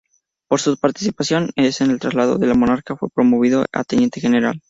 Por 0.49 0.59
su 0.59 0.75
participación 0.79 1.51
en 1.55 1.71
el 1.91 1.99
traslado 1.99 2.39
del 2.39 2.57
monarca, 2.57 2.97
fue 2.97 3.11
promovido 3.11 3.67
a 3.71 3.83
teniente 3.83 4.19
general. 4.19 4.59